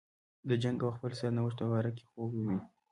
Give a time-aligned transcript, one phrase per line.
[0.49, 2.57] د جنګ او خپل سرنوشت په باره کې خوب ویني.